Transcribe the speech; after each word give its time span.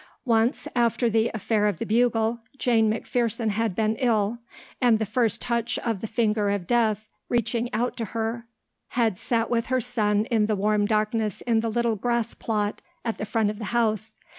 Once, 0.25 0.67
after 0.75 1.11
the 1.11 1.29
affair 1.31 1.67
of 1.67 1.77
the 1.77 1.85
bugle, 1.85 2.39
Jane 2.57 2.89
McPherson 2.89 3.49
had 3.49 3.75
been 3.75 3.95
ill 3.97 4.39
and 4.81 4.97
the 4.97 5.05
first 5.05 5.43
touch 5.43 5.77
of 5.77 6.01
the 6.01 6.07
finger 6.07 6.49
of 6.49 6.65
death 6.65 7.07
reaching 7.29 7.71
out 7.71 7.95
to 7.97 8.05
her 8.05 8.47
had 8.97 9.19
sat 9.19 9.51
with 9.51 9.67
her 9.67 9.79
son 9.79 10.25
in 10.31 10.47
the 10.47 10.55
warm 10.55 10.87
darkness 10.87 11.41
in 11.41 11.59
the 11.59 11.69
little 11.69 11.97
grass 11.97 12.33
plot 12.33 12.81
at 13.05 13.19
the 13.19 13.25
front 13.27 13.51
of 13.51 13.59
the 13.59 13.65
house. 13.77 14.13